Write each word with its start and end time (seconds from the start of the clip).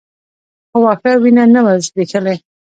خو 0.69 0.77
واښه 0.83 1.11
وينه 1.23 1.43
نه 1.53 1.61
وه 1.65 1.73
ځبېښلې. 1.85 2.35